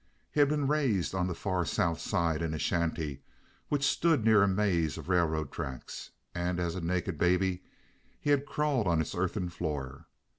He 0.31 0.39
had 0.39 0.49
been 0.49 0.65
raised 0.67 1.13
on 1.13 1.27
the 1.27 1.35
far 1.35 1.63
South 1.63 1.99
Side 1.99 2.41
in 2.41 2.55
a 2.55 2.57
shanty 2.57 3.21
which 3.69 3.85
stood 3.85 4.25
near 4.25 4.41
a 4.41 4.47
maze 4.47 4.97
of 4.97 5.09
railroad 5.09 5.51
tracks, 5.51 6.09
and 6.33 6.59
as 6.59 6.73
a 6.73 6.81
naked 6.81 7.19
baby 7.19 7.61
he 8.19 8.31
had 8.31 8.47
crawled 8.47 8.87
on 8.87 8.99
its 8.99 9.13
earthen 9.13 9.49
floor. 9.49 10.07